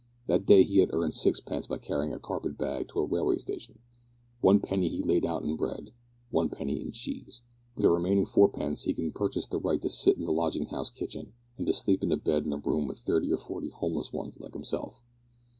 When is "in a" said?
12.01-12.17, 12.47-12.57